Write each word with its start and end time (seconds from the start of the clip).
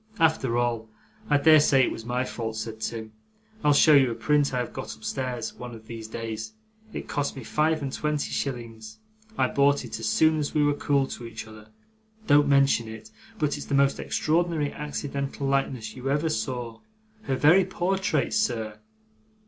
'After 0.17 0.57
all, 0.57 0.89
I 1.29 1.37
dare 1.37 1.59
say 1.59 1.83
it 1.83 1.91
was 1.91 2.05
my 2.05 2.23
fault,' 2.25 2.55
said 2.57 2.81
Tim. 2.81 3.11
'I'll 3.63 3.71
show 3.75 3.93
you 3.93 4.09
a 4.09 4.15
print 4.15 4.51
I 4.51 4.57
have 4.57 4.73
got 4.73 4.95
upstairs, 4.95 5.53
one 5.53 5.75
of 5.75 5.85
these 5.85 6.07
days. 6.07 6.53
It 6.91 7.07
cost 7.07 7.35
me 7.37 7.43
five 7.43 7.83
and 7.83 7.93
twenty 7.93 8.31
shillings. 8.31 8.97
I 9.37 9.47
bought 9.47 9.85
it 9.85 9.93
soon 9.93 10.39
after 10.39 10.57
we 10.57 10.65
were 10.65 10.73
cool 10.73 11.05
to 11.05 11.27
each 11.27 11.45
other. 11.45 11.67
Don't 12.25 12.47
mention 12.47 12.87
it, 12.87 13.11
but 13.37 13.57
it's 13.57 13.67
the 13.67 13.75
most 13.75 13.99
extraordinary 13.99 14.73
accidental 14.73 15.45
likeness 15.45 15.95
you 15.95 16.09
ever 16.09 16.29
saw 16.29 16.79
her 17.25 17.35
very 17.35 17.63
portrait, 17.63 18.33
sir! 18.33 18.79